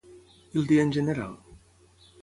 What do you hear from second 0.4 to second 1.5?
I el dia en general?